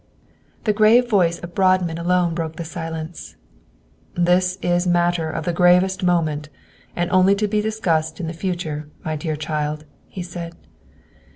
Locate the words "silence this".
2.65-4.57